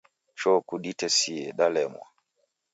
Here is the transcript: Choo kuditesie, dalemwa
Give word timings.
Choo 0.39 0.57
kuditesie, 0.67 1.45
dalemwa 1.57 2.05